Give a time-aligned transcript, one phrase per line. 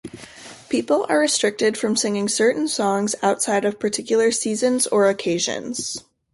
[0.67, 6.03] People are restricted from singing certain songs outside of particular seasons or occasions.